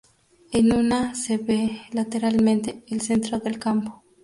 En 0.51 0.73
una 0.73 1.13
se 1.13 1.37
ve 1.37 1.83
lateralmente 1.91 2.83
el 2.87 3.01
centro 3.01 3.37
del 3.39 3.59
campo. 3.59 4.03